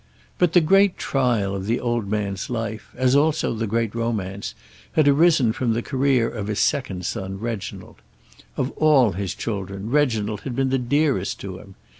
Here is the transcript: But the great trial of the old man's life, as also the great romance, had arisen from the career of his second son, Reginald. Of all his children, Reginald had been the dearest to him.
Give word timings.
But 0.39 0.53
the 0.53 0.61
great 0.61 0.97
trial 0.97 1.53
of 1.55 1.67
the 1.67 1.79
old 1.79 2.07
man's 2.09 2.49
life, 2.49 2.89
as 2.95 3.15
also 3.15 3.53
the 3.53 3.67
great 3.67 3.93
romance, 3.93 4.55
had 4.93 5.07
arisen 5.07 5.53
from 5.53 5.73
the 5.73 5.83
career 5.83 6.27
of 6.27 6.47
his 6.47 6.59
second 6.59 7.05
son, 7.05 7.39
Reginald. 7.39 7.97
Of 8.57 8.71
all 8.71 9.11
his 9.11 9.35
children, 9.35 9.91
Reginald 9.91 10.41
had 10.41 10.55
been 10.55 10.71
the 10.71 10.79
dearest 10.79 11.39
to 11.41 11.59
him. 11.59 11.75